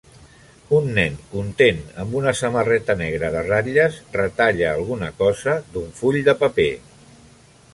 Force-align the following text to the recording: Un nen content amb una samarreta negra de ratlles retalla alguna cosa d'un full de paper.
Un 0.75 0.87
nen 0.93 1.17
content 1.33 1.81
amb 2.03 2.15
una 2.21 2.33
samarreta 2.39 2.95
negra 3.03 3.29
de 3.35 3.43
ratlles 3.49 3.99
retalla 4.17 4.71
alguna 4.71 5.11
cosa 5.21 5.55
d'un 5.77 5.93
full 6.01 6.19
de 6.31 6.37
paper. 6.43 6.69